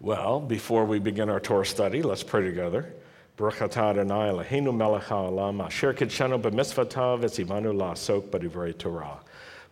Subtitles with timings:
[0.00, 2.94] Well, before we begin our Torah study, let's pray together.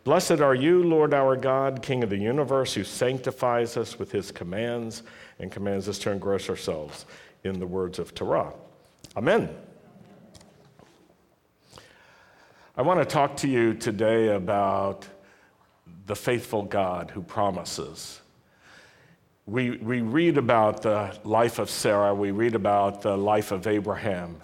[0.05, 4.33] Blessed are you, Lord our God, King of the universe, who sanctifies us with his
[4.33, 5.05] commands
[5.39, 7.07] and commands us to engross ourselves
[7.45, 8.53] in the words of Torah.
[9.17, 9.49] Amen.
[12.77, 15.07] I want to talk to you today about
[16.07, 18.21] the faithful God who promises
[19.47, 24.41] we, we read about the life of Sarah, we read about the life of Abraham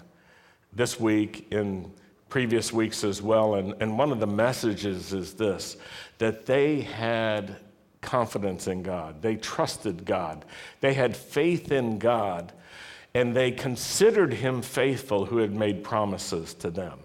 [0.71, 1.91] this week, in
[2.29, 3.55] previous weeks as well.
[3.55, 5.77] And, and one of the messages is this
[6.19, 7.57] that they had
[8.01, 10.45] confidence in God, they trusted God,
[10.79, 12.53] they had faith in God,
[13.13, 16.99] and they considered him faithful who had made promises to them.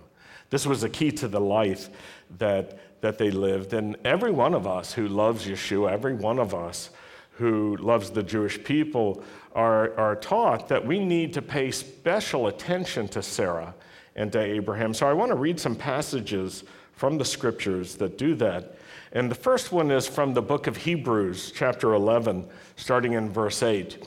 [0.51, 1.91] This was a key to the life
[2.39, 3.75] that, that they lived.
[3.75, 6.91] And every one of us who loves Yeshua, every one of us,
[7.39, 9.23] who loves the Jewish people
[9.55, 13.75] are, are taught that we need to pay special attention to Sarah
[14.17, 14.93] and to Abraham.
[14.93, 18.77] So I want to read some passages from the scriptures that do that.
[19.13, 23.63] And the first one is from the book of Hebrews, chapter 11, starting in verse
[23.63, 24.05] 8.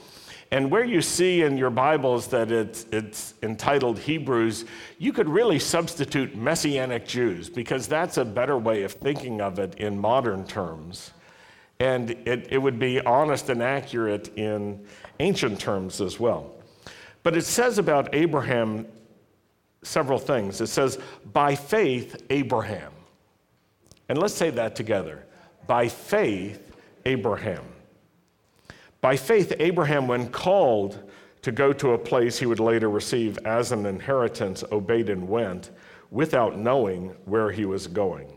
[0.51, 4.65] And where you see in your Bibles that it's, it's entitled Hebrews,
[4.99, 9.75] you could really substitute Messianic Jews because that's a better way of thinking of it
[9.75, 11.11] in modern terms.
[11.81, 14.85] And it, it would be honest and accurate in
[15.19, 16.53] ancient terms as well.
[17.23, 18.85] But it says about Abraham
[19.81, 20.61] several things.
[20.61, 20.99] It says,
[21.33, 22.91] by faith, Abraham.
[24.09, 25.25] And let's say that together.
[25.65, 26.71] By faith,
[27.05, 27.63] Abraham.
[29.01, 31.09] By faith, Abraham, when called
[31.41, 35.71] to go to a place he would later receive as an inheritance, obeyed and went
[36.11, 38.31] without knowing where he was going.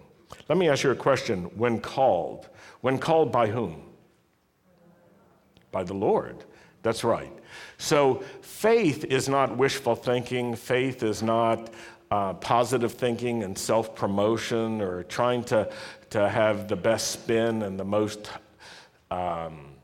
[0.49, 1.45] Let me ask you a question.
[1.57, 2.49] When called,
[2.85, 3.83] when called by whom?
[5.73, 6.45] By the Lord.
[6.83, 7.33] That's right.
[7.79, 11.73] So faith is not wishful thinking, faith is not
[12.11, 15.73] uh, positive thinking and self promotion or trying to,
[16.11, 18.31] to have the best spin and the most
[19.11, 19.77] um,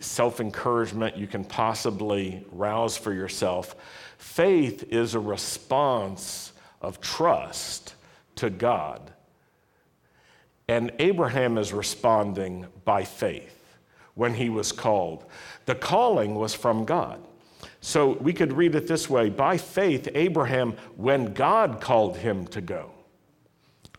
[0.00, 3.76] self encouragement you can possibly rouse for yourself.
[4.16, 7.96] Faith is a response of trust
[8.36, 9.12] to God
[10.68, 13.76] and Abraham is responding by faith
[14.14, 15.24] when he was called.
[15.66, 17.20] The calling was from God.
[17.80, 22.60] So we could read it this way By faith, Abraham, when God called him to
[22.60, 22.90] go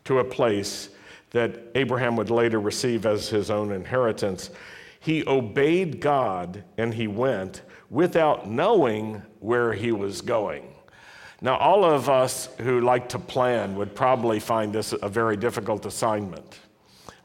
[0.06, 0.90] to a place
[1.32, 4.50] that Abraham would later receive as his own inheritance,
[5.00, 10.69] he obeyed God and he went without knowing where he was going.
[11.42, 15.86] Now, all of us who like to plan would probably find this a very difficult
[15.86, 16.60] assignment.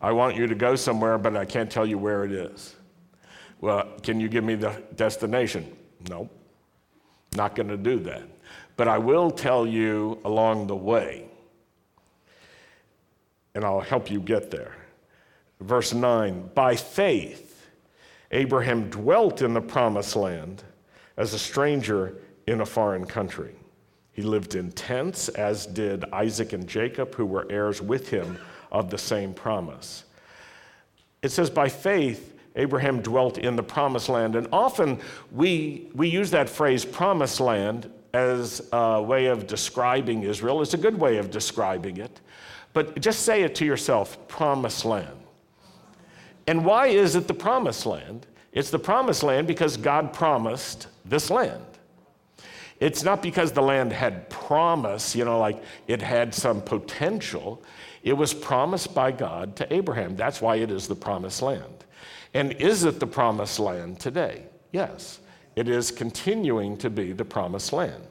[0.01, 2.77] I want you to go somewhere, but I can't tell you where it is.
[3.61, 5.77] Well, can you give me the destination?
[6.09, 6.29] No,
[7.35, 8.23] not going to do that.
[8.77, 11.27] But I will tell you along the way,
[13.55, 14.77] and I'll help you get there.
[15.61, 17.69] Verse 9 By faith,
[18.31, 20.63] Abraham dwelt in the promised land
[21.17, 22.17] as a stranger
[22.47, 23.55] in a foreign country.
[24.15, 28.39] He lived in tents, as did Isaac and Jacob, who were heirs with him
[28.73, 30.05] of the same promise.
[31.23, 34.37] It says, by faith, Abraham dwelt in the promised land.
[34.37, 35.01] And often
[35.33, 40.63] we, we use that phrase, promised land, as a way of describing Israel.
[40.63, 42.21] It's a good way of describing it.
[42.73, 45.19] But just say it to yourself promised land.
[46.47, 48.27] And why is it the promised land?
[48.53, 51.65] It's the promised land because God promised this land.
[52.81, 57.63] It's not because the land had promise, you know, like it had some potential.
[58.03, 60.17] It was promised by God to Abraham.
[60.17, 61.85] That's why it is the promised land.
[62.35, 64.45] And is it the promised land today?
[64.73, 65.21] Yes,
[65.55, 68.03] it is continuing to be the promised land.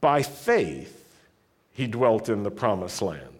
[0.00, 1.14] By faith,
[1.72, 3.35] he dwelt in the promised land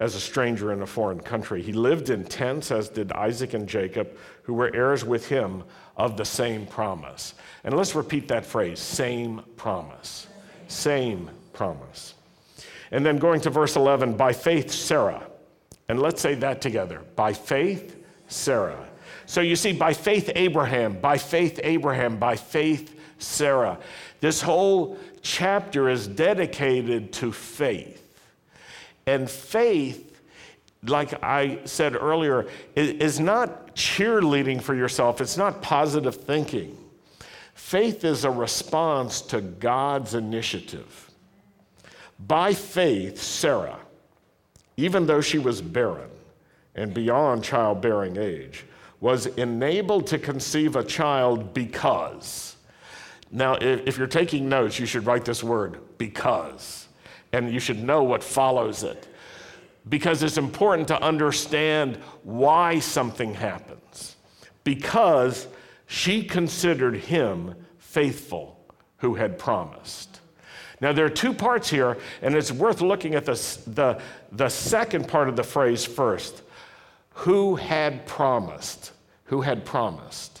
[0.00, 1.62] as a stranger in a foreign country.
[1.62, 5.62] He lived in tents, as did Isaac and Jacob, who were heirs with him
[5.96, 7.34] of the same promise.
[7.62, 10.26] And let's repeat that phrase same promise.
[10.68, 12.14] Same promise.
[12.90, 15.22] And then going to verse 11, by faith, Sarah.
[15.88, 17.02] And let's say that together.
[17.14, 17.96] By faith,
[18.28, 18.88] Sarah.
[19.26, 23.78] So you see, by faith, Abraham, by faith, Abraham, by faith, Sarah.
[24.20, 27.99] This whole chapter is dedicated to faith.
[29.10, 30.10] And faith
[30.86, 36.76] like I said earlier, is not cheerleading for yourself, it's not positive thinking.
[37.54, 41.10] Faith is a response to God's initiative.
[42.18, 43.78] By faith, Sarah,
[44.76, 46.10] even though she was barren
[46.74, 48.64] and beyond childbearing age,
[49.00, 52.56] was enabled to conceive a child because.
[53.30, 56.79] Now, if you're taking notes, you should write this word, because,
[57.32, 59.06] and you should know what follows it.
[59.88, 64.16] Because it's important to understand why something happens.
[64.62, 65.48] Because
[65.86, 68.58] she considered him faithful
[68.98, 70.20] who had promised.
[70.80, 73.34] Now, there are two parts here, and it's worth looking at the,
[73.66, 74.00] the,
[74.32, 76.42] the second part of the phrase first.
[77.14, 78.92] Who had promised?
[79.24, 80.39] Who had promised?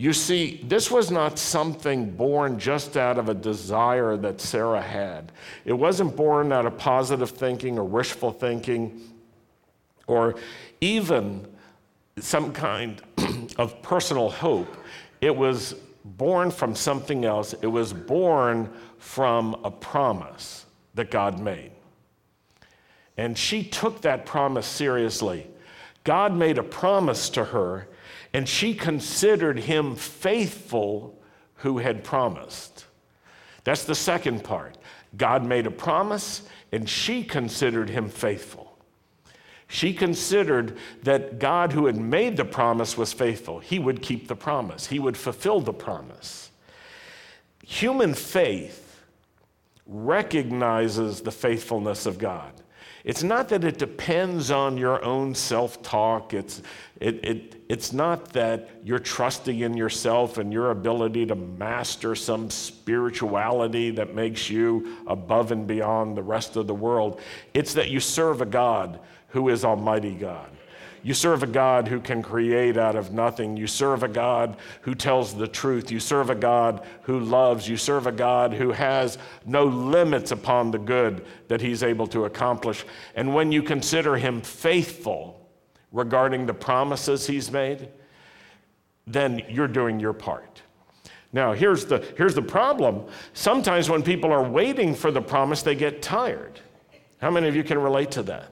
[0.00, 5.32] You see, this was not something born just out of a desire that Sarah had.
[5.64, 9.00] It wasn't born out of positive thinking or wishful thinking
[10.06, 10.36] or
[10.80, 11.48] even
[12.20, 13.02] some kind
[13.56, 14.72] of personal hope.
[15.20, 15.74] It was
[16.04, 17.56] born from something else.
[17.60, 20.64] It was born from a promise
[20.94, 21.72] that God made.
[23.16, 25.48] And she took that promise seriously.
[26.04, 27.88] God made a promise to her,
[28.32, 31.18] and she considered him faithful
[31.56, 32.86] who had promised.
[33.64, 34.76] That's the second part.
[35.16, 36.42] God made a promise,
[36.72, 38.78] and she considered him faithful.
[39.68, 43.58] She considered that God, who had made the promise, was faithful.
[43.58, 46.50] He would keep the promise, He would fulfill the promise.
[47.66, 49.04] Human faith
[49.86, 52.52] recognizes the faithfulness of God.
[53.04, 56.34] It's not that it depends on your own self talk.
[56.34, 56.62] It's,
[57.00, 62.50] it, it, it's not that you're trusting in yourself and your ability to master some
[62.50, 67.20] spirituality that makes you above and beyond the rest of the world.
[67.54, 70.50] It's that you serve a God who is Almighty God.
[71.02, 73.56] You serve a God who can create out of nothing.
[73.56, 75.90] You serve a God who tells the truth.
[75.90, 77.68] You serve a God who loves.
[77.68, 82.24] You serve a God who has no limits upon the good that he's able to
[82.24, 82.84] accomplish.
[83.14, 85.48] And when you consider him faithful
[85.92, 87.88] regarding the promises he's made,
[89.06, 90.62] then you're doing your part.
[91.32, 93.06] Now, here's the, here's the problem.
[93.34, 96.60] Sometimes when people are waiting for the promise, they get tired.
[97.18, 98.50] How many of you can relate to that?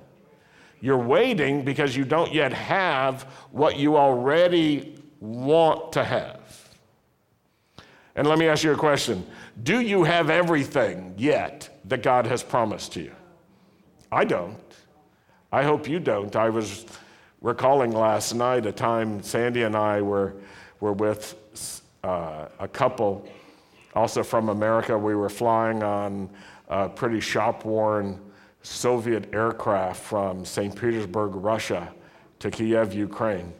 [0.86, 6.68] You're waiting because you don't yet have what you already want to have.
[8.14, 9.26] And let me ask you a question
[9.64, 13.10] Do you have everything yet that God has promised to you?
[14.12, 14.60] I don't.
[15.50, 16.36] I hope you don't.
[16.36, 16.86] I was
[17.40, 20.34] recalling last night a time Sandy and I were,
[20.78, 21.34] were with
[22.04, 23.28] uh, a couple,
[23.96, 24.96] also from America.
[24.96, 26.30] We were flying on
[26.68, 28.20] a pretty shop worn
[28.66, 30.74] Soviet aircraft from St.
[30.74, 31.92] Petersburg, Russia,
[32.40, 33.52] to Kiev, Ukraine.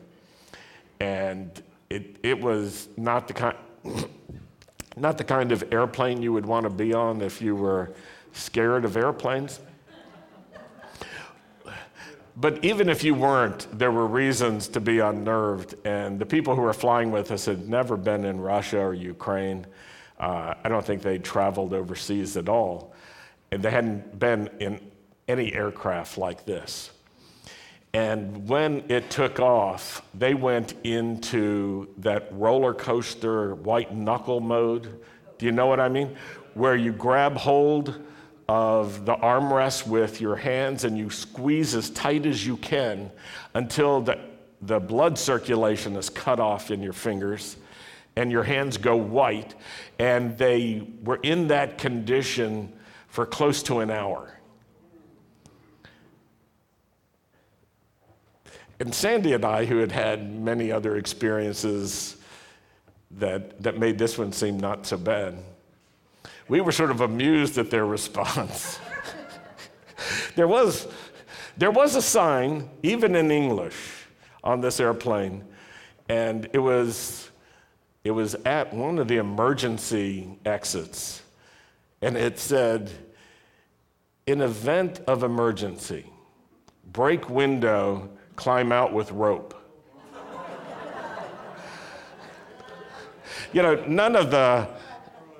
[0.98, 3.56] And it, it was not the, kind,
[4.96, 7.92] not the kind of airplane you would want to be on if you were
[8.32, 9.60] scared of airplanes.
[12.38, 15.76] But even if you weren't, there were reasons to be unnerved.
[15.86, 19.66] And the people who were flying with us had never been in Russia or Ukraine.
[20.18, 22.92] Uh, I don't think they'd traveled overseas at all.
[23.52, 24.80] And they hadn't been in
[25.28, 26.90] any aircraft like this.
[27.92, 35.00] And when it took off, they went into that roller coaster white knuckle mode.
[35.38, 36.14] Do you know what I mean?
[36.54, 38.02] Where you grab hold
[38.48, 43.10] of the armrest with your hands and you squeeze as tight as you can
[43.54, 44.18] until the,
[44.62, 47.56] the blood circulation is cut off in your fingers
[48.14, 49.54] and your hands go white.
[49.98, 52.72] And they were in that condition
[53.08, 54.35] for close to an hour.
[58.78, 62.16] And Sandy and I, who had had many other experiences
[63.12, 65.38] that, that made this one seem not so bad,
[66.48, 68.78] we were sort of amused at their response.
[70.36, 70.86] there, was,
[71.56, 73.76] there was a sign, even in English,
[74.44, 75.42] on this airplane,
[76.08, 77.30] and it was,
[78.04, 81.22] it was at one of the emergency exits,
[82.02, 82.90] and it said,
[84.26, 86.04] in event of emergency,
[86.92, 89.54] break window climb out with rope.
[93.52, 94.68] you know, none of the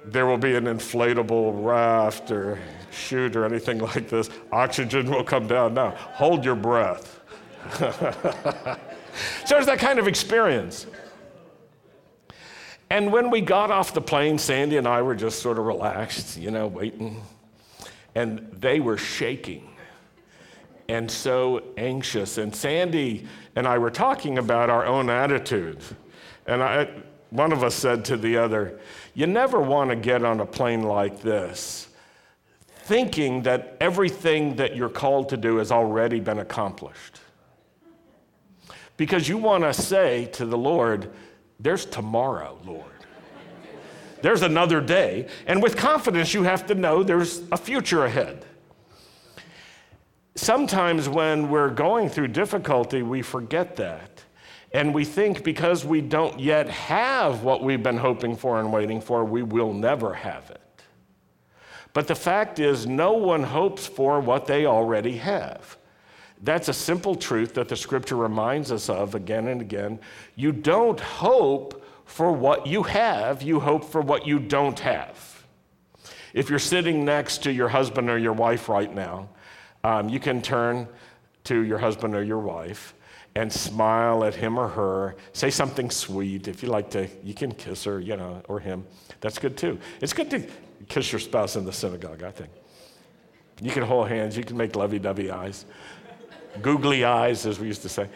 [0.07, 2.59] there will be an inflatable raft or
[2.91, 4.31] chute or anything like this.
[4.53, 5.75] Oxygen will come down.
[5.75, 7.21] Now, hold your breath.
[9.45, 10.87] so it's that kind of experience.
[12.88, 16.37] And when we got off the plane, Sandy and I were just sort of relaxed,
[16.37, 17.21] you know, waiting.
[18.15, 19.75] And they were shaking
[20.88, 22.38] and so anxious.
[22.38, 25.95] And Sandy and I were talking about our own attitudes.
[26.47, 26.88] And I,
[27.31, 28.78] one of us said to the other,
[29.14, 31.88] You never want to get on a plane like this
[32.87, 37.21] thinking that everything that you're called to do has already been accomplished.
[38.97, 41.11] because you want to say to the Lord,
[41.59, 42.85] There's tomorrow, Lord.
[44.23, 45.28] There's another day.
[45.47, 48.45] And with confidence, you have to know there's a future ahead.
[50.37, 54.23] Sometimes when we're going through difficulty, we forget that.
[54.73, 59.00] And we think because we don't yet have what we've been hoping for and waiting
[59.00, 60.61] for, we will never have it.
[61.95, 65.78] But the fact is, no one hopes for what they already have.
[66.43, 69.99] That's a simple truth that the scripture reminds us of again and again.
[70.35, 75.47] You don't hope for what you have, you hope for what you don't have.
[76.35, 79.31] If you're sitting next to your husband or your wife right now,
[79.87, 80.88] um, you can turn
[81.45, 82.93] to your husband or your wife
[83.37, 85.14] and smile at him or her.
[85.33, 86.49] Say something sweet.
[86.49, 88.85] If you like to, you can kiss her, you know, or him.
[89.21, 89.78] That's good too.
[90.00, 90.43] It's good to
[90.88, 92.50] kiss your spouse in the synagogue, I think.
[93.61, 95.66] You can hold hands, you can make lovey dovey eyes,
[96.62, 98.09] googly eyes, as we used to say.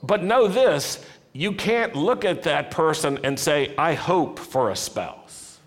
[0.00, 4.76] But know this you can't look at that person and say, I hope for a
[4.76, 5.58] spouse.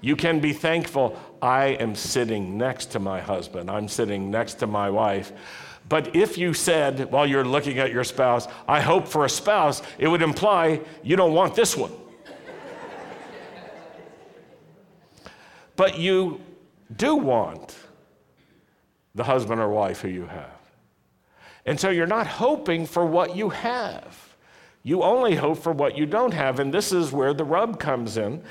[0.00, 4.66] You can be thankful, I am sitting next to my husband, I'm sitting next to
[4.66, 5.32] my wife.
[5.88, 9.82] But if you said, while you're looking at your spouse, I hope for a spouse,
[9.98, 11.90] it would imply you don't want this one.
[15.76, 16.40] but you
[16.96, 17.76] do want
[19.14, 20.60] the husband or wife who you have.
[21.66, 24.30] And so you're not hoping for what you have.
[24.82, 26.58] You only hope for what you don't have.
[26.58, 28.42] And this is where the rub comes in.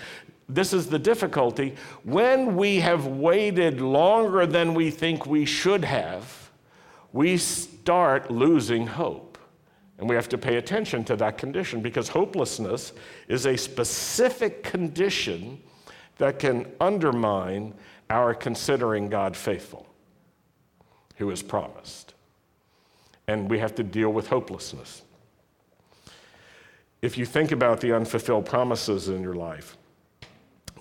[0.50, 1.76] This is the difficulty.
[2.04, 6.52] When we have waited longer than we think we should have,
[7.14, 9.38] we start losing hope.
[10.00, 12.94] And we have to pay attention to that condition because hopelessness
[13.28, 15.62] is a specific condition
[16.18, 17.74] that can undermine
[18.10, 19.86] our considering God faithful,
[21.18, 22.16] who has promised
[23.30, 25.04] and we have to deal with hopelessness.
[27.00, 29.78] If you think about the unfulfilled promises in your life,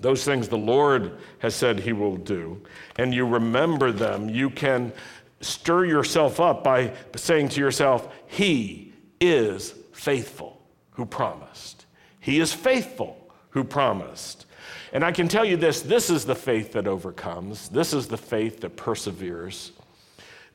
[0.01, 2.63] those things the Lord has said He will do,
[2.97, 4.93] and you remember them, you can
[5.41, 10.61] stir yourself up by saying to yourself, He is faithful
[10.93, 11.87] who promised.
[12.21, 14.47] He is faithful who promised.
[14.93, 18.17] And I can tell you this this is the faith that overcomes, this is the
[18.17, 19.73] faith that perseveres.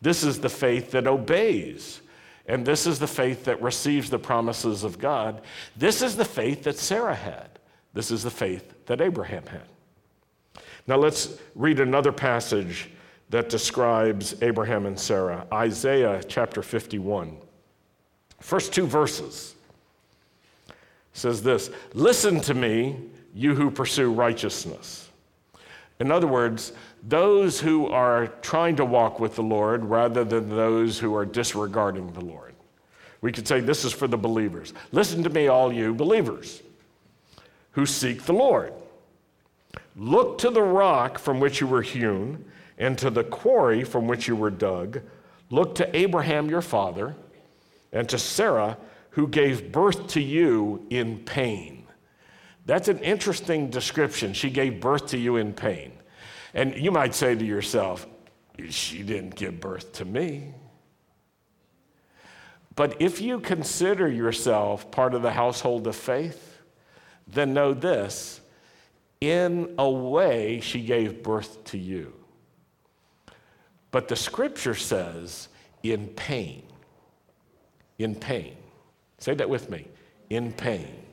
[0.02, 2.02] This is the faith that obeys.
[2.46, 5.42] And this is the faith that receives the promises of God.
[5.78, 7.60] This is the faith that Sarah had.
[7.94, 10.64] This is the faith that Abraham had.
[10.88, 12.90] Now let's read another passage
[13.30, 17.38] that describes Abraham and Sarah Isaiah chapter 51.
[18.40, 19.56] First two verses
[21.14, 22.98] says this Listen to me,
[23.34, 25.10] you who pursue righteousness.
[26.00, 26.74] In other words,
[27.08, 32.12] those who are trying to walk with the Lord rather than those who are disregarding
[32.12, 32.54] the Lord.
[33.22, 34.74] We could say this is for the believers.
[34.92, 36.62] Listen to me, all you believers
[37.74, 38.74] who seek the Lord.
[39.96, 42.46] Look to the rock from which you were hewn
[42.77, 45.01] and to the quarry from which you were dug.
[45.50, 47.15] Look to Abraham your father
[47.92, 48.77] and to Sarah
[49.12, 51.86] who gave birth to you in pain.
[52.65, 54.34] That's an interesting description.
[54.34, 55.94] She gave birth to you in pain.
[56.53, 58.08] And you might say to yourself,
[58.70, 60.53] she didn't give birth to me.
[62.75, 66.53] But if you consider yourself part of the household of faith,
[67.27, 68.42] then know this
[69.24, 72.13] in a way, she gave birth to you.
[73.89, 75.48] But the scripture says,
[75.82, 76.63] in pain.
[78.00, 78.58] In pain.
[79.20, 79.88] Say that with me.
[80.30, 81.06] In pain.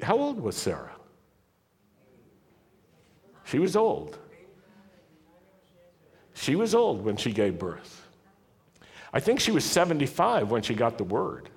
[0.00, 0.94] How old was Sarah?
[3.42, 4.18] She was old.
[6.34, 8.06] She was old when she gave birth.
[9.12, 11.48] I think she was 75 when she got the word.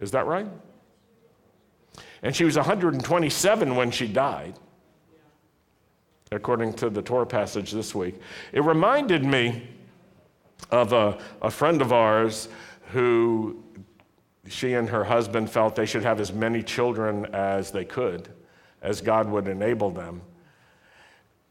[0.00, 0.46] Is that right?
[2.22, 4.54] And she was 127 when she died,
[6.32, 8.20] according to the Torah passage this week.
[8.52, 9.68] It reminded me
[10.70, 12.48] of a, a friend of ours
[12.92, 13.62] who
[14.48, 18.28] she and her husband felt they should have as many children as they could,
[18.82, 20.22] as God would enable them.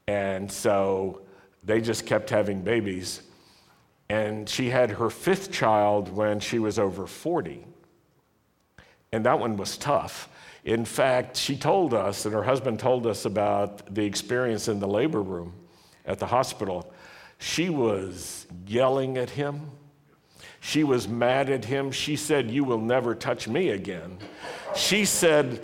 [0.08, 1.22] And so
[1.64, 3.22] they just kept having babies.
[4.10, 7.66] And she had her fifth child when she was over 40.
[9.12, 10.30] And that one was tough.
[10.68, 14.88] In fact, she told us, and her husband told us about the experience in the
[14.88, 15.54] labor room
[16.06, 16.94] at the hospital.
[17.38, 19.72] She was yelling at him.
[20.60, 21.90] She was mad at him.
[21.92, 24.18] She said, You will never touch me again.
[24.76, 25.64] She said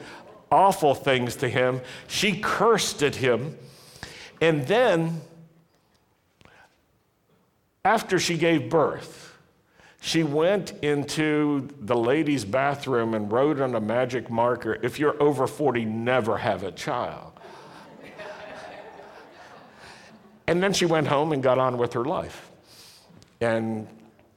[0.50, 1.82] awful things to him.
[2.08, 3.58] She cursed at him.
[4.40, 5.20] And then
[7.86, 9.23] After she gave birth,
[10.06, 15.48] she went into the ladies' bathroom and wrote on a magic marker if you're over
[15.48, 17.32] 40, never have a child.
[20.46, 22.52] and then she went home and got on with her life
[23.40, 23.88] and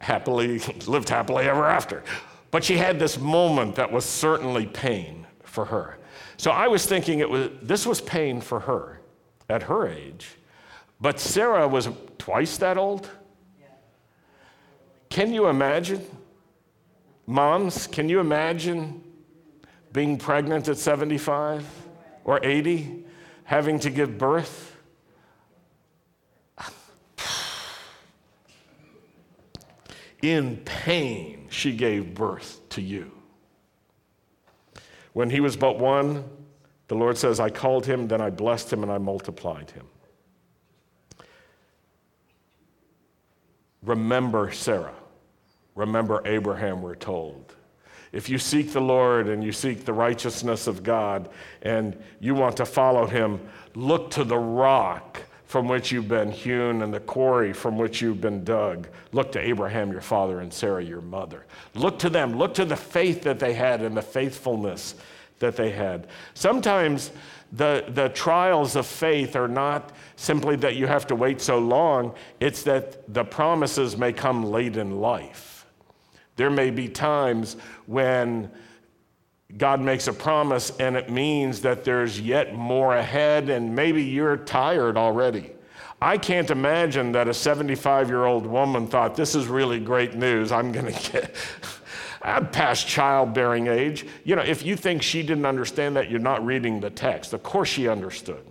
[0.00, 2.04] happily lived happily ever after.
[2.52, 5.98] But she had this moment that was certainly pain for her.
[6.36, 9.00] So I was thinking it was this was pain for her
[9.50, 10.28] at her age.
[11.00, 13.10] But Sarah was twice that old.
[15.16, 16.04] Can you imagine?
[17.26, 19.02] Moms, can you imagine
[19.90, 21.66] being pregnant at 75
[22.24, 23.02] or 80,
[23.44, 24.76] having to give birth?
[30.20, 33.10] In pain, she gave birth to you.
[35.14, 36.24] When he was but one,
[36.88, 39.86] the Lord says, I called him, then I blessed him, and I multiplied him.
[43.82, 44.92] Remember Sarah.
[45.76, 47.54] Remember Abraham, we're told.
[48.12, 51.28] If you seek the Lord and you seek the righteousness of God
[51.62, 53.40] and you want to follow him,
[53.74, 58.20] look to the rock from which you've been hewn and the quarry from which you've
[58.20, 58.88] been dug.
[59.12, 61.44] Look to Abraham, your father, and Sarah, your mother.
[61.74, 62.36] Look to them.
[62.36, 64.96] Look to the faith that they had and the faithfulness
[65.38, 66.08] that they had.
[66.34, 67.10] Sometimes
[67.52, 72.14] the, the trials of faith are not simply that you have to wait so long,
[72.40, 75.45] it's that the promises may come late in life.
[76.36, 78.50] There may be times when
[79.56, 84.36] God makes a promise and it means that there's yet more ahead, and maybe you're
[84.36, 85.52] tired already.
[86.00, 90.52] I can't imagine that a 75 year old woman thought, This is really great news.
[90.52, 91.34] I'm going to get.
[92.22, 94.04] I'm past childbearing age.
[94.24, 97.32] You know, if you think she didn't understand that, you're not reading the text.
[97.32, 98.44] Of course, she understood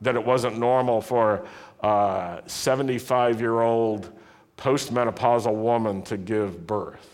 [0.00, 1.46] that it wasn't normal for
[1.82, 4.10] a uh, 75 year old
[4.56, 7.12] postmenopausal woman to give birth.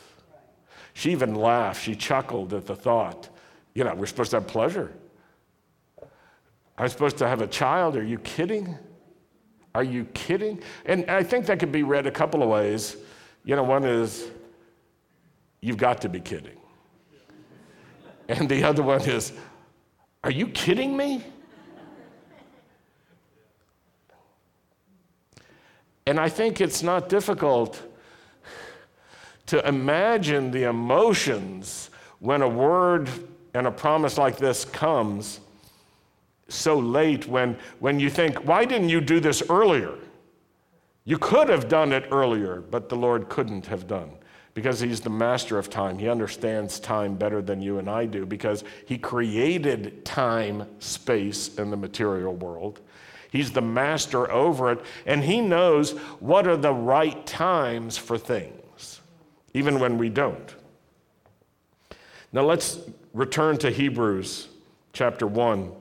[0.95, 3.29] She even laughed, she chuckled at the thought,
[3.75, 4.93] you know, we're supposed to have pleasure.
[6.77, 7.97] I'm supposed to have a child.
[7.97, 8.77] Are you kidding?
[9.75, 10.63] Are you kidding?
[10.85, 12.97] And I think that could be read a couple of ways.
[13.45, 14.31] You know, one is,
[15.61, 16.57] You've got to be kidding.
[18.29, 19.33] And the other one is,
[20.25, 21.25] Are you kidding me?
[26.07, 27.81] And I think it's not difficult
[29.47, 33.09] to imagine the emotions when a word
[33.55, 35.41] and a promise like this comes
[36.49, 39.95] so late when, when you think, why didn't you do this earlier?
[41.05, 44.11] You could have done it earlier, but the Lord couldn't have done
[44.55, 45.99] because he's the master of time.
[45.99, 51.73] He understands time better than you and I do because he created time, space, and
[51.73, 52.81] the material world.
[53.33, 59.01] He's the master over it, and he knows what are the right times for things,
[59.55, 60.55] even when we don't.
[62.31, 62.79] Now let's
[63.15, 64.49] return to Hebrews
[64.93, 65.73] chapter 1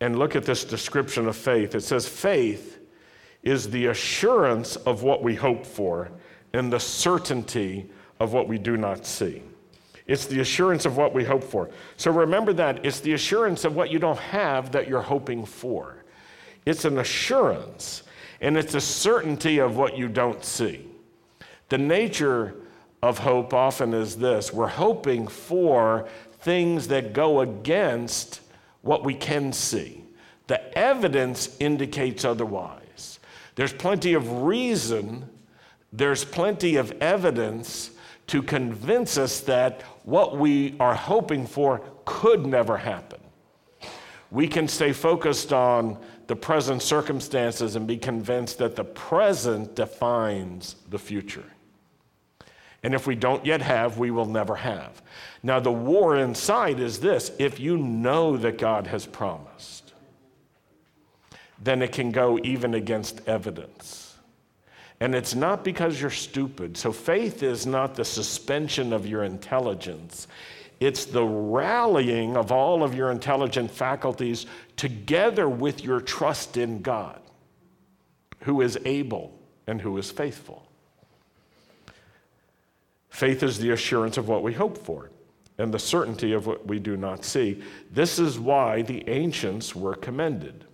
[0.00, 1.74] and look at this description of faith.
[1.74, 2.78] It says, Faith
[3.42, 6.10] is the assurance of what we hope for
[6.54, 9.42] and the certainty of what we do not see.
[10.06, 11.68] It's the assurance of what we hope for.
[11.98, 12.84] So remember that.
[12.84, 15.97] It's the assurance of what you don't have that you're hoping for.
[16.66, 18.02] It's an assurance,
[18.40, 20.86] and it's a certainty of what you don't see.
[21.68, 22.54] The nature
[23.02, 26.08] of hope often is this we're hoping for
[26.40, 28.40] things that go against
[28.82, 30.04] what we can see.
[30.46, 33.18] The evidence indicates otherwise.
[33.54, 35.28] There's plenty of reason
[35.92, 37.90] there's plenty of evidence
[38.26, 43.20] to convince us that what we are hoping for could never happen.
[44.30, 50.76] We can stay focused on the present circumstances and be convinced that the present defines
[50.90, 51.44] the future.
[52.82, 55.02] And if we don't yet have, we will never have.
[55.42, 59.94] Now, the war inside is this if you know that God has promised,
[61.60, 64.14] then it can go even against evidence.
[65.00, 66.76] And it's not because you're stupid.
[66.76, 70.28] So faith is not the suspension of your intelligence,
[70.80, 77.20] it's the rallying of all of your intelligent faculties together with your trust in God,
[78.40, 80.68] who is able and who is faithful.
[83.10, 85.10] Faith is the assurance of what we hope for
[85.58, 87.60] and the certainty of what we do not see.
[87.90, 90.64] This is why the ancients were commended.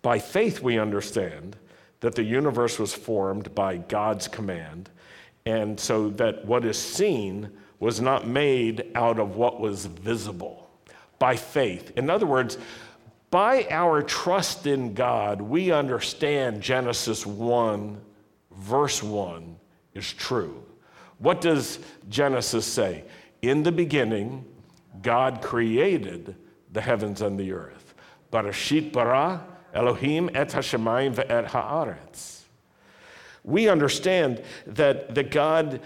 [0.00, 1.56] By faith, we understand
[2.00, 4.90] that the universe was formed by God's command,
[5.44, 7.50] and so that what is seen
[7.82, 10.70] was not made out of what was visible
[11.18, 11.90] by faith.
[11.96, 12.56] In other words,
[13.28, 18.00] by our trust in God, we understand Genesis 1,
[18.52, 19.56] verse 1
[19.94, 20.62] is true.
[21.18, 23.02] What does Genesis say?
[23.42, 24.44] In the beginning,
[25.02, 26.36] God created
[26.70, 27.94] the heavens and the earth.
[28.32, 32.42] Barashit bara Elohim et hashemayim ve'et haaretz.
[33.42, 35.80] We understand that, that God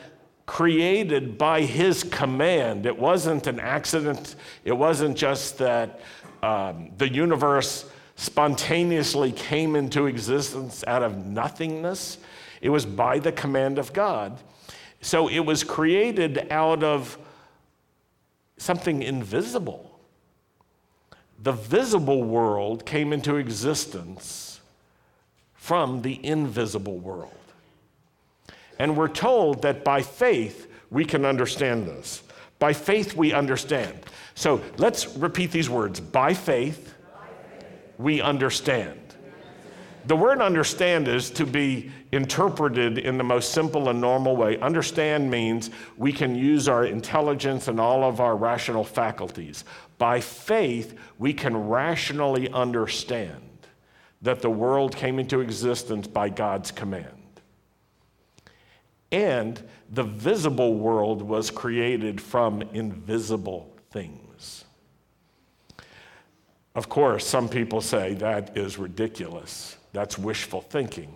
[0.47, 2.87] created by his command.
[2.87, 4.37] It wasn't an accident.
[4.65, 6.01] It wasn't just that
[6.43, 12.19] um, the universe spontaneously came into existence out of nothingness.
[12.61, 14.39] It was by the command of God.
[15.01, 17.19] So it was created out of
[18.57, 20.01] something invisible.
[21.43, 24.61] The visible world came into existence
[25.55, 27.33] from the invisible world.
[28.79, 32.23] And we're told that by faith we can understand this.
[32.59, 33.99] By faith we understand.
[34.35, 36.01] So let's repeat these words.
[36.01, 36.95] By faith,
[37.99, 39.01] we understand.
[40.07, 44.57] The word understand is to be interpreted in the most simple and normal way.
[44.59, 49.65] Understand means we can use our intelligence and all of our rational faculties.
[49.99, 53.43] By faith, we can rationally understand
[54.23, 57.16] that the world came into existence by God's command.
[59.13, 64.65] And the visible world was created from invisible things.
[66.75, 69.77] Of course, some people say that is ridiculous.
[69.93, 71.15] That's wishful thinking.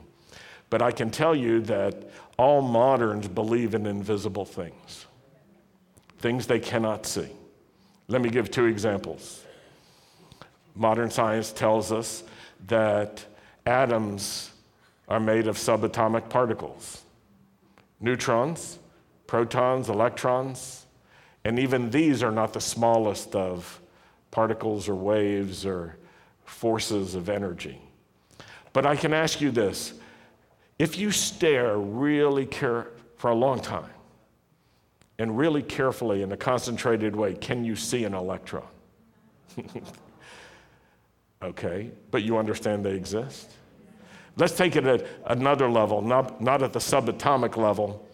[0.70, 5.06] But I can tell you that all moderns believe in invisible things,
[6.18, 7.28] things they cannot see.
[8.08, 9.44] Let me give two examples.
[10.74, 12.22] Modern science tells us
[12.68, 13.24] that
[13.66, 14.50] atoms
[15.08, 17.02] are made of subatomic particles
[18.00, 18.78] neutrons,
[19.26, 20.86] protons, electrons,
[21.44, 23.80] and even these are not the smallest of
[24.30, 25.96] particles or waves or
[26.44, 27.80] forces of energy.
[28.72, 29.94] But I can ask you this
[30.78, 33.90] if you stare really care for a long time
[35.18, 38.66] and really carefully in a concentrated way, can you see an electron?
[41.42, 43.50] okay, but you understand they exist?
[44.40, 48.08] Let's take it at another level, not, not at the subatomic level.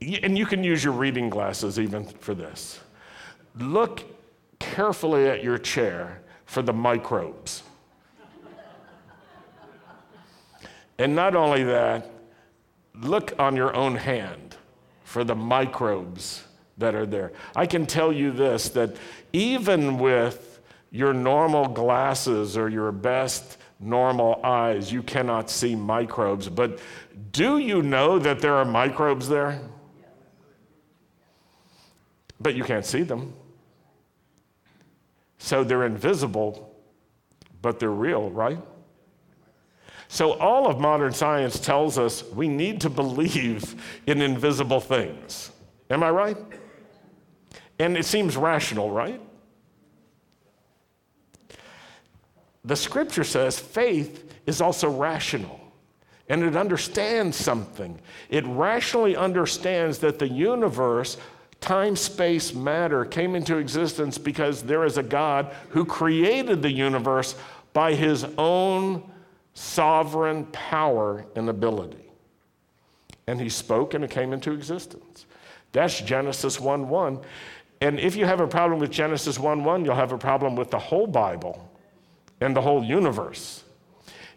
[0.00, 2.80] And you can use your reading glasses even for this.
[3.58, 4.04] Look
[4.58, 7.62] carefully at your chair for the microbes.
[10.98, 12.10] and not only that,
[12.94, 14.56] look on your own hand
[15.04, 16.42] for the microbes
[16.78, 17.32] that are there.
[17.54, 18.96] I can tell you this that
[19.34, 26.48] even with your normal glasses or your best normal eyes, you cannot see microbes.
[26.48, 26.78] But
[27.32, 29.60] do you know that there are microbes there?
[32.40, 33.34] But you can't see them.
[35.38, 36.74] So they're invisible,
[37.60, 38.58] but they're real, right?
[40.08, 45.50] So all of modern science tells us we need to believe in invisible things.
[45.90, 46.36] Am I right?
[47.78, 49.20] And it seems rational, right?
[52.64, 55.60] The scripture says faith is also rational
[56.28, 57.98] and it understands something.
[58.30, 61.16] It rationally understands that the universe
[61.60, 67.34] time, space, matter came into existence because there is a God who created the universe
[67.72, 69.02] by his own
[69.54, 72.10] sovereign power and ability.
[73.26, 75.26] And he spoke and it came into existence.
[75.72, 77.20] That's Genesis 1 1.
[77.80, 80.70] And if you have a problem with Genesis 1 1, you'll have a problem with
[80.70, 81.68] the whole Bible
[82.42, 83.62] and the whole universe.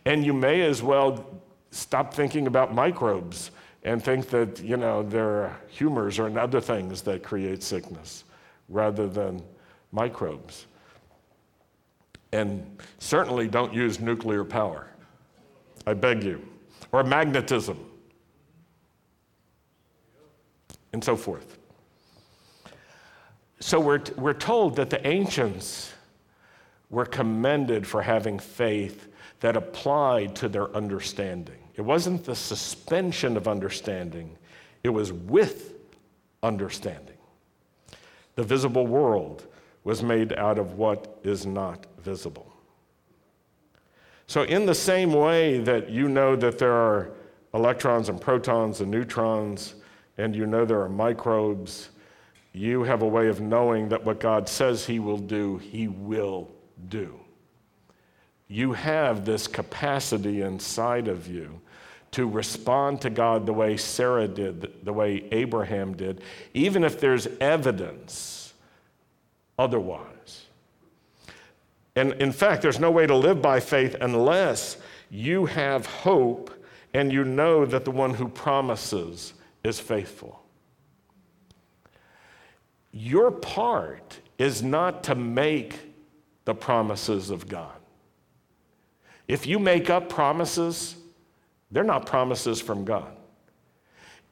[0.05, 1.25] And you may as well
[1.71, 3.51] stop thinking about microbes
[3.83, 8.23] and think that, you know, there are humors or other things that create sickness
[8.69, 9.41] rather than
[9.91, 10.67] microbes.
[12.31, 14.87] And certainly don't use nuclear power.
[15.87, 16.41] I beg you.
[16.91, 17.79] Or magnetism.
[20.93, 21.57] And so forth.
[23.59, 25.94] So we're, we're told that the ancients
[26.89, 29.07] were commended for having faith
[29.39, 31.59] that applied to their understanding.
[31.75, 34.37] It wasn't the suspension of understanding,
[34.83, 35.73] it was with
[36.43, 37.17] understanding.
[38.35, 39.45] The visible world
[39.83, 42.51] was made out of what is not visible.
[44.27, 47.11] So, in the same way that you know that there are
[47.53, 49.75] electrons and protons and neutrons,
[50.17, 51.89] and you know there are microbes,
[52.51, 56.54] you have a way of knowing that what God says He will do, He will
[56.89, 57.19] do.
[58.47, 61.61] You have this capacity inside of you
[62.11, 66.21] to respond to God the way Sarah did, the way Abraham did,
[66.53, 68.53] even if there's evidence
[69.57, 70.45] otherwise.
[71.95, 74.77] And in fact, there's no way to live by faith unless
[75.09, 76.51] you have hope
[76.93, 80.41] and you know that the one who promises is faithful.
[82.91, 85.77] Your part is not to make
[86.45, 87.75] the promises of God.
[89.27, 90.95] If you make up promises,
[91.71, 93.11] they're not promises from God.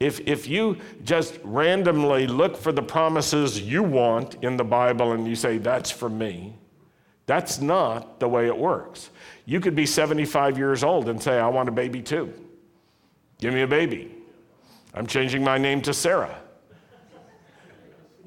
[0.00, 5.26] If, if you just randomly look for the promises you want in the Bible and
[5.26, 6.54] you say, that's for me,
[7.26, 9.10] that's not the way it works.
[9.46, 12.32] You could be 75 years old and say, I want a baby too.
[13.38, 14.14] Give me a baby.
[14.94, 16.38] I'm changing my name to Sarah.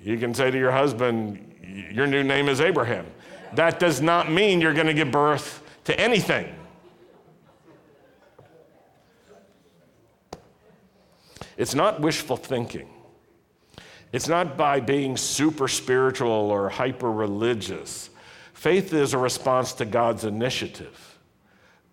[0.01, 1.53] You can say to your husband,
[1.91, 3.05] Your new name is Abraham.
[3.53, 6.53] That does not mean you're going to give birth to anything.
[11.57, 12.89] It's not wishful thinking.
[14.13, 18.09] It's not by being super spiritual or hyper religious.
[18.53, 21.19] Faith is a response to God's initiative,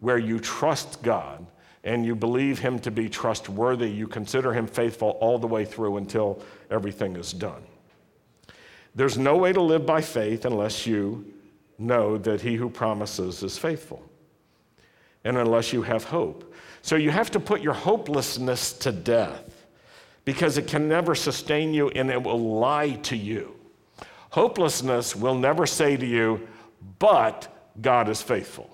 [0.00, 1.46] where you trust God
[1.82, 3.90] and you believe Him to be trustworthy.
[3.90, 7.62] You consider Him faithful all the way through until everything is done.
[8.94, 11.32] There's no way to live by faith unless you
[11.78, 14.02] know that He who promises is faithful,
[15.24, 16.54] and unless you have hope.
[16.82, 19.66] So you have to put your hopelessness to death
[20.24, 23.54] because it can never sustain you and it will lie to you.
[24.30, 26.46] Hopelessness will never say to you,
[26.98, 28.70] but God is faithful.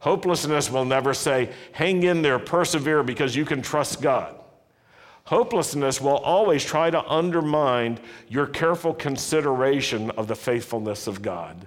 [0.00, 4.34] Hopelessness will never say, hang in there, persevere because you can trust God.
[5.26, 11.66] Hopelessness will always try to undermine your careful consideration of the faithfulness of God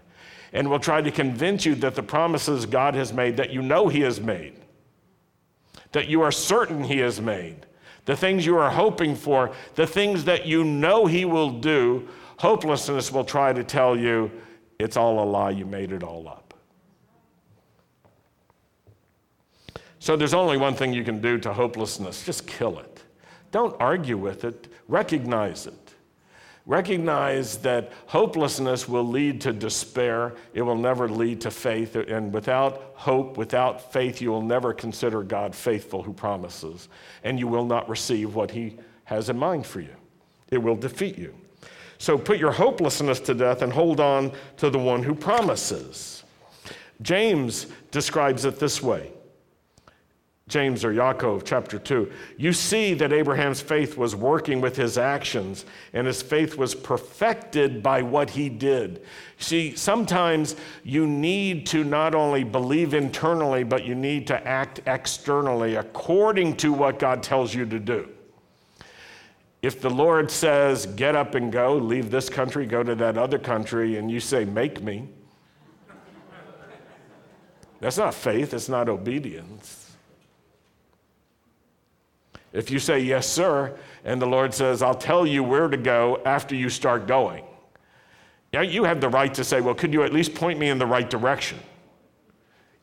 [0.54, 3.88] and will try to convince you that the promises God has made, that you know
[3.88, 4.54] He has made,
[5.92, 7.66] that you are certain He has made,
[8.06, 13.12] the things you are hoping for, the things that you know He will do, hopelessness
[13.12, 14.32] will try to tell you
[14.80, 16.54] it's all a lie, you made it all up.
[20.00, 22.97] So there's only one thing you can do to hopelessness just kill it.
[23.52, 25.88] Don't argue with it, recognize it.
[26.68, 30.36] Recognize that hopelessness will lead to despair.
[30.54, 31.96] It will never lead to faith.
[31.96, 36.90] And without hope, without faith, you will never consider God faithful who promises.
[37.24, 39.96] And you will not receive what He has in mind for you.
[40.52, 41.34] It will defeat you.
[42.00, 46.26] So put your hopelessness to death and hold on to the one who promises.
[47.02, 49.12] James describes it this way
[50.48, 55.66] James or Yaakov, chapter 2, you see that Abraham's faith was working with his actions,
[55.92, 59.04] and his faith was perfected by what he did.
[59.40, 60.56] See, sometimes
[60.86, 66.72] you need to not only believe internally, but you need to act externally according to
[66.72, 68.08] what God tells you to do.
[69.62, 73.38] If the Lord says, get up and go, leave this country, go to that other
[73.40, 75.10] country, and you say, make me,
[77.82, 79.87] that's not faith, it's not obedience.
[82.54, 86.22] If you say, Yes, sir, and the Lord says, I'll tell you where to go
[86.26, 87.44] after you start going,
[88.54, 90.78] yeah, you have the right to say, Well, could you at least point me in
[90.78, 91.60] the right direction?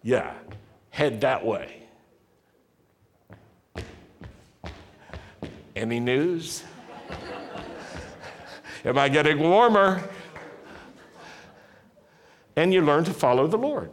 [0.03, 0.35] Yeah,
[0.91, 1.83] head that way.
[5.75, 6.63] Any news?
[8.85, 10.09] Am I getting warmer?
[12.57, 13.91] And you learn to follow the Lord.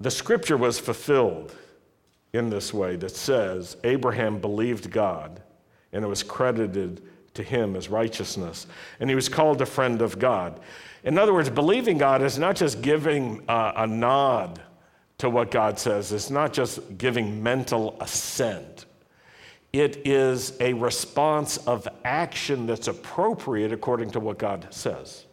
[0.00, 1.54] The scripture was fulfilled
[2.32, 5.42] in this way that says Abraham believed God
[5.92, 7.02] and it was credited
[7.34, 8.66] to him as righteousness.
[9.00, 10.60] And he was called a friend of God.
[11.04, 14.62] In other words, believing God is not just giving a, nod
[15.18, 18.86] to what God says, it's not just giving mental assent.
[19.72, 25.24] It is a response of action that's appropriate according to what God says.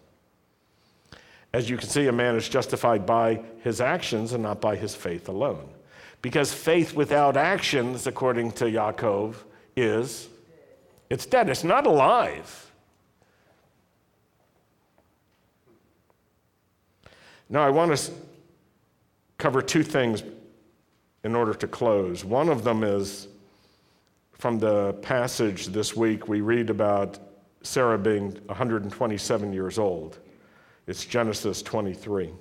[1.52, 4.96] As you can see, a man is justified by his actions and not by his
[4.96, 5.68] faith alone.
[6.22, 9.36] Because faith without actions, according to Yaakov,
[9.76, 10.28] is
[11.10, 11.50] it's dead.
[11.50, 12.72] It's not alive.
[17.50, 18.12] Now, I want to
[19.38, 20.24] cover two things
[21.24, 22.24] in order to close.
[22.24, 23.28] One of them is
[24.34, 27.20] from the passage this week, we read about
[27.62, 30.20] Sarah being 127 years old.
[30.88, 32.32] It's Genesis 23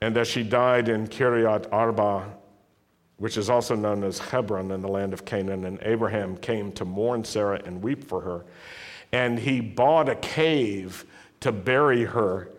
[0.00, 2.26] and that she died in Kiryat Arba,
[3.18, 5.64] which is also known as Hebron in the land of Canaan.
[5.64, 8.44] And Abraham came to mourn Sarah and weep for her.
[9.12, 11.04] And he bought a cave
[11.40, 12.50] to bury her.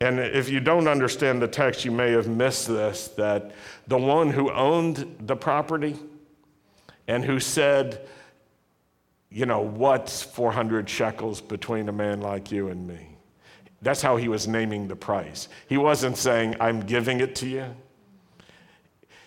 [0.00, 3.52] And if you don't understand the text, you may have missed this that
[3.88, 5.96] the one who owned the property
[7.08, 8.06] and who said,
[9.30, 13.15] you know, what's 400 shekels between a man like you and me?
[13.82, 15.48] That's how he was naming the price.
[15.68, 17.66] He wasn't saying, I'm giving it to you.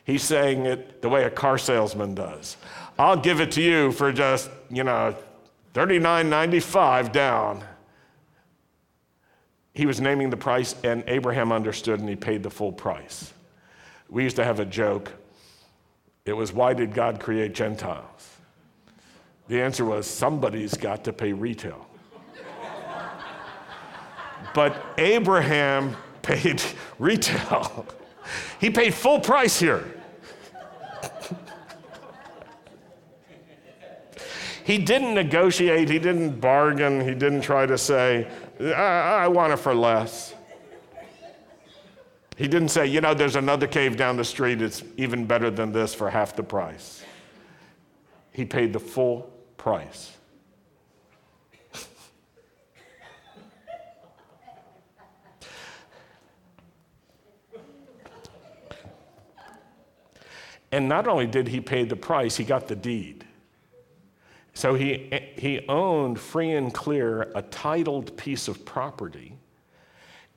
[0.03, 2.57] He's saying it the way a car salesman does.
[2.97, 5.15] I'll give it to you for just, you know,
[5.73, 7.63] $39.95 down.
[9.73, 13.31] He was naming the price, and Abraham understood and he paid the full price.
[14.09, 15.13] We used to have a joke.
[16.25, 18.37] It was, Why did God create Gentiles?
[19.47, 21.85] The answer was, Somebody's got to pay retail.
[24.53, 26.61] But Abraham paid
[26.99, 27.85] retail,
[28.59, 29.85] he paid full price here.
[34.63, 38.27] he didn't negotiate, he didn't bargain, he didn't try to say,
[38.59, 40.35] I, I want it for less.
[42.37, 45.73] He didn't say, you know, there's another cave down the street, it's even better than
[45.73, 47.03] this for half the price.
[48.31, 50.13] He paid the full price.
[60.71, 63.25] And not only did he pay the price, he got the deed.
[64.53, 69.35] So he, he owned free and clear a titled piece of property.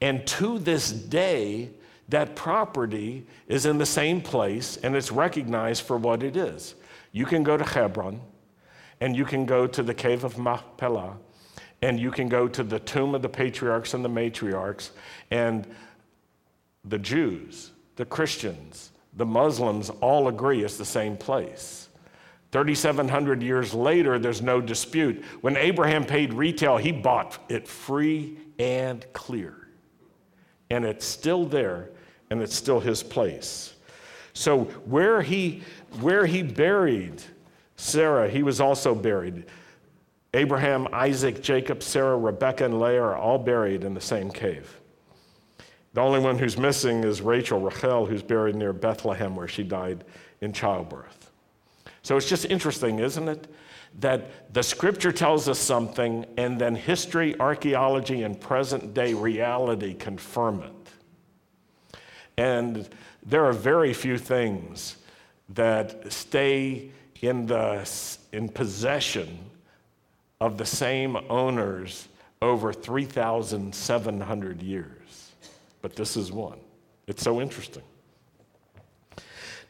[0.00, 1.70] And to this day,
[2.08, 6.74] that property is in the same place and it's recognized for what it is.
[7.10, 8.20] You can go to Hebron
[9.00, 11.16] and you can go to the cave of Machpelah
[11.80, 14.90] and you can go to the tomb of the patriarchs and the matriarchs
[15.30, 15.66] and
[16.84, 21.88] the Jews, the Christians, the Muslims all agree it's the same place.
[22.52, 25.24] 3,700 years later, there's no dispute.
[25.40, 29.68] When Abraham paid retail, he bought it free and clear.
[30.70, 31.90] And it's still there,
[32.30, 33.74] and it's still his place.
[34.34, 35.62] So where he,
[36.00, 37.22] where he buried
[37.76, 39.46] Sarah, he was also buried.
[40.34, 44.81] Abraham, Isaac, Jacob, Sarah, Rebekah, and Leah are all buried in the same cave.
[45.94, 50.04] The only one who's missing is Rachel, Rachel, who's buried near Bethlehem, where she died
[50.40, 51.30] in childbirth.
[52.02, 53.46] So it's just interesting, isn't it?
[54.00, 60.62] That the scripture tells us something, and then history, archaeology, and present day reality confirm
[60.62, 61.98] it.
[62.38, 62.88] And
[63.24, 64.96] there are very few things
[65.50, 67.88] that stay in, the,
[68.32, 69.38] in possession
[70.40, 72.08] of the same owners
[72.40, 75.01] over 3,700 years.
[75.82, 76.58] But this is one.
[77.06, 77.82] It's so interesting.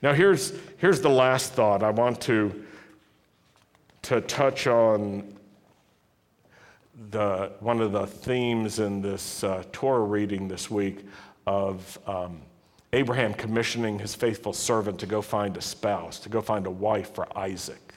[0.02, 2.64] Now, here's, here's the last thought I want to,
[4.02, 5.36] to touch on
[7.10, 11.06] the, one of the themes in this uh, Torah reading this week
[11.46, 12.40] of um,
[12.92, 17.14] Abraham commissioning his faithful servant to go find a spouse, to go find a wife
[17.14, 17.94] for Isaac,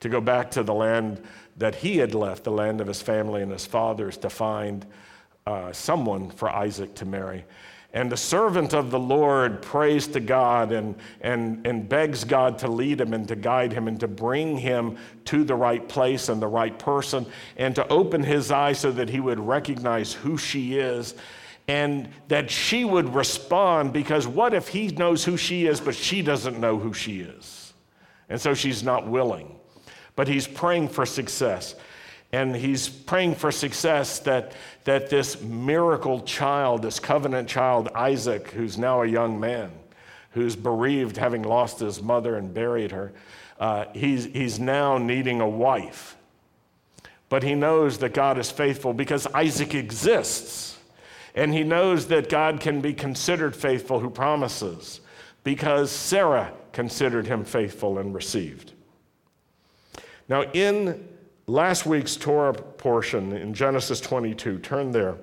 [0.00, 1.22] to go back to the land
[1.56, 4.86] that he had left, the land of his family and his fathers, to find
[5.48, 7.44] uh, someone for Isaac to marry.
[7.94, 12.68] And the servant of the Lord prays to God and, and, and begs God to
[12.68, 16.42] lead him and to guide him and to bring him to the right place and
[16.42, 17.24] the right person
[17.56, 21.14] and to open his eyes so that he would recognize who she is
[21.66, 26.20] and that she would respond because what if he knows who she is, but she
[26.20, 27.72] doesn't know who she is?
[28.28, 29.58] And so she's not willing.
[30.14, 31.74] But he's praying for success.
[32.32, 34.52] And he's praying for success that,
[34.84, 39.70] that this miracle child, this covenant child, Isaac, who's now a young man,
[40.32, 43.12] who's bereaved, having lost his mother and buried her,
[43.58, 46.16] uh, he's, he's now needing a wife.
[47.30, 50.78] But he knows that God is faithful because Isaac exists.
[51.34, 55.00] And he knows that God can be considered faithful who promises
[55.44, 58.72] because Sarah considered him faithful and received.
[60.28, 61.08] Now, in
[61.48, 65.16] last week's Torah portion in Genesis 22, turn there.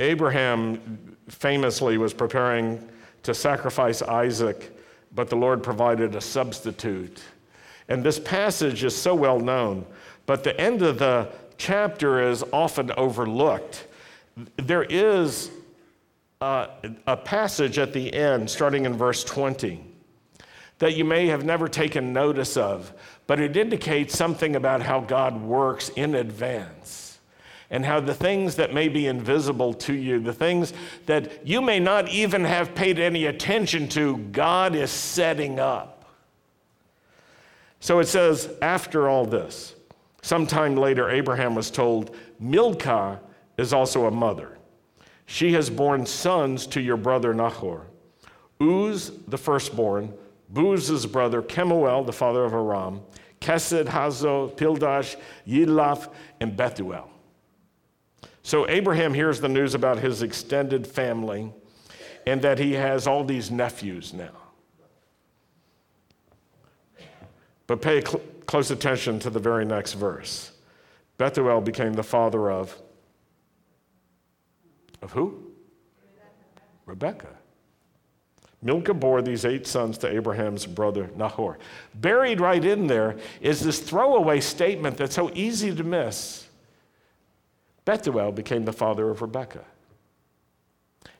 [0.00, 2.86] Abraham famously was preparing
[3.22, 4.76] to sacrifice Isaac,
[5.14, 7.22] but the Lord provided a substitute.
[7.88, 9.86] And this passage is so well known,
[10.26, 13.86] but the end of the chapter is often overlooked.
[14.56, 15.50] There is
[16.40, 16.68] a,
[17.06, 19.84] a passage at the end, starting in verse 20,
[20.80, 22.92] that you may have never taken notice of
[23.26, 27.18] but it indicates something about how God works in advance
[27.70, 30.72] and how the things that may be invisible to you, the things
[31.06, 36.04] that you may not even have paid any attention to, God is setting up.
[37.80, 39.74] So it says, after all this,
[40.22, 43.20] sometime later, Abraham was told, Milcah
[43.58, 44.58] is also a mother.
[45.26, 47.86] She has borne sons to your brother Nahor.
[48.60, 50.12] Uz, the firstborn,
[50.54, 53.02] Buz's brother, Kemuel, the father of Aram,
[53.40, 57.10] Kesed, Hazo, Pildash, Yidlaf, and Bethuel.
[58.42, 61.52] So Abraham hears the news about his extended family
[62.26, 64.30] and that he has all these nephews now.
[67.66, 70.52] But pay cl- close attention to the very next verse.
[71.18, 72.80] Bethuel became the father of
[75.02, 75.52] of who?
[76.86, 77.28] Rebecca.
[78.64, 81.58] Milcah bore these eight sons to Abraham's brother Nahor.
[81.94, 86.48] Buried right in there is this throwaway statement that's so easy to miss.
[87.84, 89.62] Bethuel became the father of Rebecca.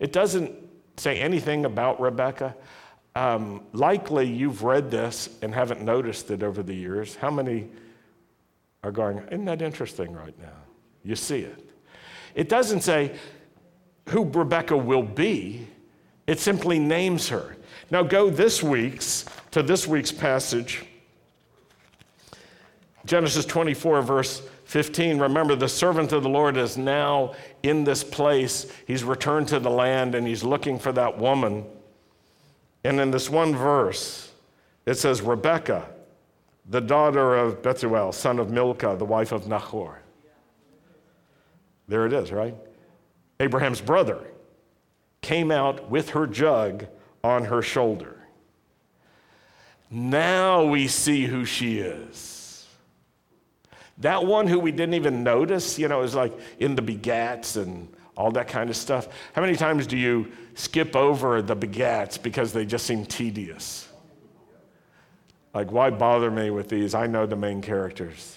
[0.01, 0.53] It doesn't
[0.97, 2.57] say anything about Rebecca.
[3.15, 7.15] Um, likely you've read this and haven't noticed it over the years.
[7.15, 7.69] How many
[8.83, 10.57] are going, Isn't that interesting right now?
[11.05, 11.69] You see it.
[12.35, 13.15] It doesn't say
[14.09, 15.69] who Rebecca will be,
[16.27, 17.57] it simply names her.
[17.91, 20.85] Now go this week's to this week's passage.
[23.07, 25.19] Genesis 24, verse 15.
[25.19, 28.67] Remember, the servant of the Lord is now in this place.
[28.87, 31.65] He's returned to the land and he's looking for that woman.
[32.83, 34.33] And in this one verse,
[34.87, 35.89] it says, Rebecca,
[36.69, 40.01] the daughter of Bethuel, son of Milcah, the wife of Nahor.
[41.87, 42.57] There it is, right?
[43.39, 44.27] Abraham's brother
[45.25, 46.87] came out with her jug
[47.25, 48.19] on her shoulder.
[49.91, 52.67] Now we see who she is.
[53.99, 57.89] That one who we didn't even notice, you know, is like in the begats and
[58.19, 59.09] all that kind of stuff.
[59.33, 63.89] How many times do you skip over the begats because they just seem tedious?
[65.55, 66.95] Like, why bother me with these?
[66.95, 68.37] I know the main characters.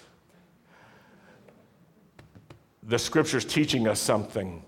[2.83, 4.63] The scripture's teaching us something.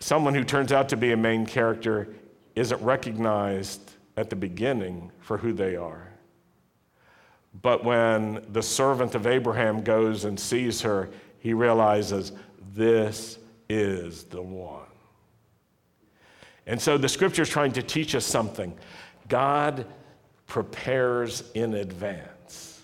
[0.00, 2.08] Someone who turns out to be a main character
[2.56, 6.08] isn't recognized at the beginning for who they are.
[7.62, 12.32] But when the servant of Abraham goes and sees her, he realizes
[12.74, 13.38] this
[13.68, 14.82] is the one.
[16.66, 18.76] And so the scripture is trying to teach us something.
[19.28, 19.86] God
[20.46, 22.82] prepares in advance.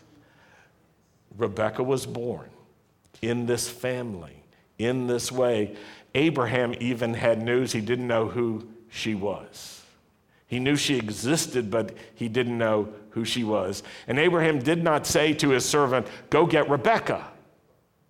[1.36, 2.48] Rebecca was born
[3.22, 4.42] in this family,
[4.78, 5.76] in this way.
[6.16, 9.84] Abraham even had news he didn't know who she was.
[10.46, 13.82] He knew she existed, but he didn't know who she was.
[14.08, 17.26] And Abraham did not say to his servant, Go get Rebecca.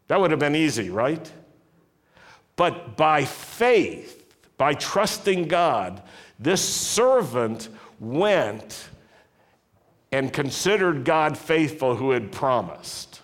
[0.06, 1.30] That would have been easy, right?
[2.54, 6.00] But by faith, by trusting God,
[6.38, 8.88] this servant went
[10.12, 13.20] and considered God faithful who had promised.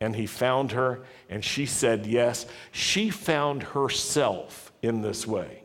[0.00, 2.46] And he found her, and she said yes.
[2.72, 5.62] She found herself in this way.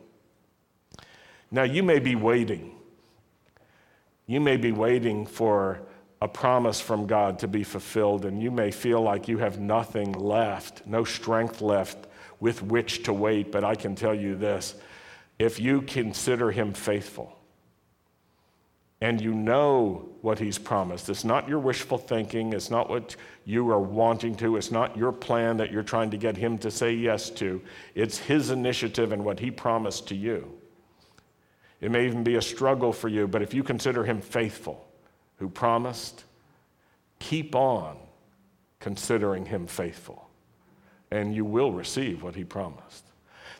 [1.50, 2.74] Now, you may be waiting.
[4.26, 5.82] You may be waiting for
[6.20, 10.12] a promise from God to be fulfilled, and you may feel like you have nothing
[10.12, 12.06] left, no strength left
[12.40, 13.52] with which to wait.
[13.52, 14.74] But I can tell you this
[15.38, 17.33] if you consider Him faithful,
[19.00, 21.08] and you know what he's promised.
[21.08, 25.12] It's not your wishful thinking, it's not what you are wanting to, it's not your
[25.12, 27.60] plan that you're trying to get him to say yes to.
[27.94, 30.50] It's his initiative and what he promised to you.
[31.80, 34.86] It may even be a struggle for you, but if you consider him faithful,
[35.36, 36.24] who promised,
[37.18, 37.98] keep on
[38.80, 40.28] considering him faithful,
[41.10, 43.04] and you will receive what he promised.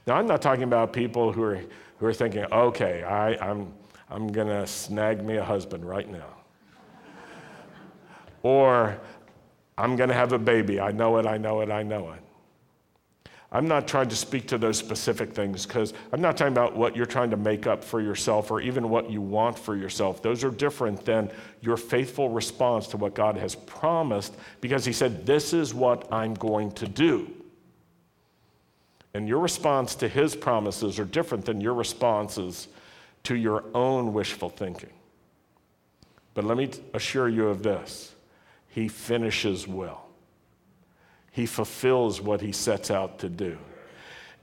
[0.07, 1.61] Now, I'm not talking about people who are,
[1.99, 3.73] who are thinking, okay, I, I'm
[4.11, 6.29] I'm going to snag me a husband right now.
[8.43, 8.99] or
[9.77, 10.81] I'm going to have a baby.
[10.81, 12.21] I know it, I know it, I know it.
[13.55, 16.97] I'm not trying to speak to those specific things because I'm not talking about what
[16.97, 20.21] you're trying to make up for yourself or even what you want for yourself.
[20.21, 21.31] Those are different than
[21.61, 26.35] your faithful response to what God has promised because He said, This is what I'm
[26.35, 27.31] going to do.
[29.15, 32.67] And your response to His promises are different than your responses
[33.25, 34.93] to your own wishful thinking.
[36.35, 38.15] But let me assure you of this
[38.69, 40.07] He finishes well,
[41.31, 43.59] He fulfills what He sets out to do.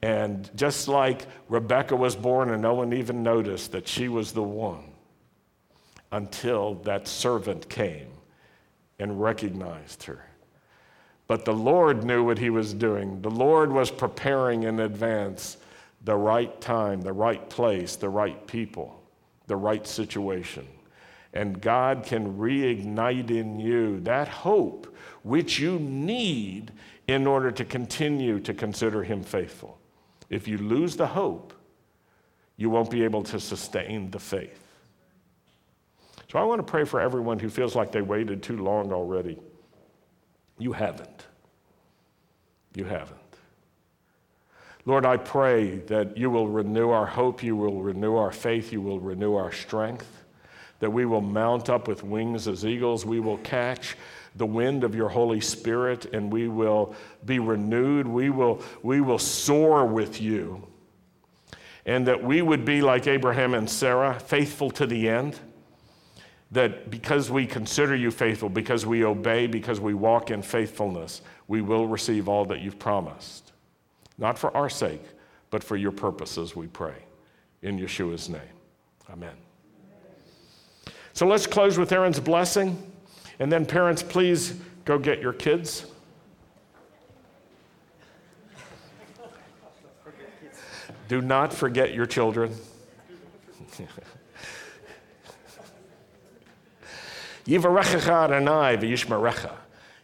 [0.03, 4.41] And just like Rebecca was born and no one even noticed that she was the
[4.41, 4.83] one
[6.11, 8.07] until that servant came
[8.97, 10.25] and recognized her.
[11.27, 13.21] But the Lord knew what he was doing.
[13.21, 15.57] The Lord was preparing in advance
[16.03, 19.03] the right time, the right place, the right people,
[19.47, 20.67] the right situation.
[21.33, 26.71] And God can reignite in you that hope which you need
[27.07, 29.79] in order to continue to consider Him faithful.
[30.29, 31.53] If you lose the hope,
[32.57, 34.59] you won't be able to sustain the faith.
[36.31, 39.37] So I want to pray for everyone who feels like they waited too long already.
[40.57, 41.25] You haven't.
[42.75, 43.20] You haven't.
[44.85, 48.81] Lord, I pray that you will renew our hope, you will renew our faith, you
[48.81, 50.23] will renew our strength,
[50.79, 53.95] that we will mount up with wings as eagles, we will catch
[54.35, 58.07] the wind of your Holy Spirit, and we will be renewed.
[58.07, 60.67] We will, we will soar with you.
[61.85, 65.39] And that we would be like Abraham and Sarah, faithful to the end.
[66.51, 71.61] That because we consider you faithful, because we obey, because we walk in faithfulness, we
[71.61, 73.50] will receive all that you've promised.
[74.21, 75.03] Not for our sake,
[75.49, 76.93] but for your purposes, we pray.
[77.63, 78.39] In Yeshua's name.
[79.11, 79.33] Amen.
[81.13, 82.91] So let's close with Aaron's blessing.
[83.39, 84.53] And then, parents, please
[84.85, 85.87] go get your kids.
[91.07, 92.55] Do not forget your children.
[97.45, 99.51] Yivarechecha Adonai v'yishmerecha.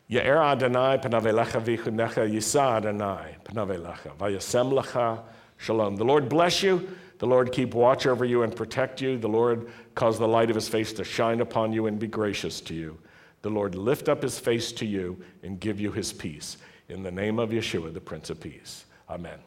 [0.09, 5.21] Ya'er Adonai panavelecha v'chunecha yisa Adonai panavelecha v'yasem lecha
[5.57, 5.95] shalom.
[5.95, 6.87] The Lord bless you.
[7.19, 9.17] The Lord keep watch over you and protect you.
[9.17, 12.61] The Lord cause the light of his face to shine upon you and be gracious
[12.61, 12.97] to you
[13.41, 16.57] the Lord lift up his face to you and give you his peace.
[16.89, 18.85] In the name of Yeshua, the Prince of Peace.
[19.09, 19.39] Amen.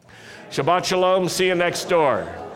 [0.50, 1.28] Shabbat Shalom.
[1.28, 2.49] See you next door.